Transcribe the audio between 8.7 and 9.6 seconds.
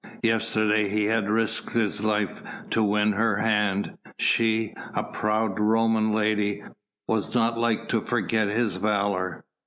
valour.